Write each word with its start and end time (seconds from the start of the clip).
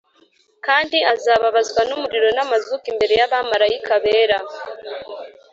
Kandi 0.65 0.97
azababazwa 1.13 1.81
n’umuriro 1.89 2.29
n’amazuku 2.37 2.85
imbere 2.91 3.13
y’abamarayika 3.19 3.93
bera, 4.03 4.37